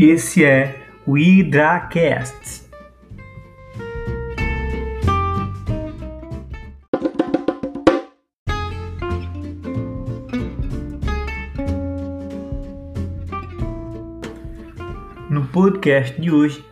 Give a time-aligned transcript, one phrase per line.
[0.00, 2.70] Esse é o HydraCast.
[15.28, 16.64] No podcast de hoje,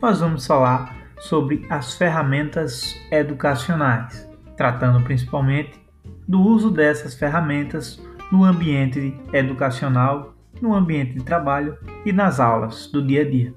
[0.00, 5.78] nós vamos falar sobre as ferramentas educacionais, tratando principalmente
[6.26, 8.02] do uso dessas ferramentas
[8.32, 13.54] no ambiente educacional, no ambiente de trabalho e nas aulas do dia a dia.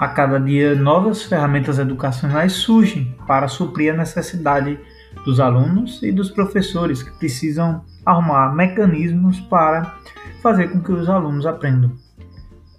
[0.00, 4.80] A cada dia, novas ferramentas educacionais surgem para suprir a necessidade
[5.24, 9.98] dos alunos e dos professores que precisam arrumar mecanismos para
[10.42, 11.92] fazer com que os alunos aprendam.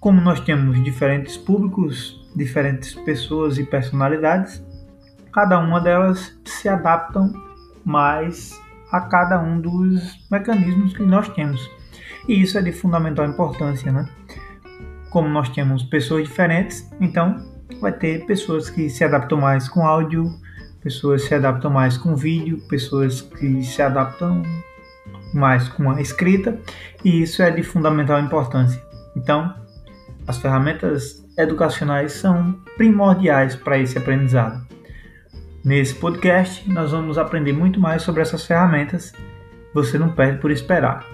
[0.00, 4.64] Como nós temos diferentes públicos, diferentes pessoas e personalidades,
[5.32, 7.32] cada uma delas se adaptam
[7.84, 8.60] mais
[8.90, 11.70] a cada um dos mecanismos que nós temos.
[12.28, 14.08] E isso é de fundamental importância, né?
[15.12, 17.36] como nós temos pessoas diferentes, então
[17.80, 20.24] vai ter pessoas que se adaptam mais com áudio,
[20.82, 24.42] pessoas se adaptam mais com vídeo, pessoas que se adaptam
[25.32, 26.58] mais com a escrita,
[27.04, 28.82] e isso é de fundamental importância.
[29.16, 29.54] Então,
[30.26, 34.66] as ferramentas educacionais são primordiais para esse aprendizado.
[35.64, 39.12] Nesse podcast, nós vamos aprender muito mais sobre essas ferramentas.
[39.72, 41.06] Você não perde por esperar.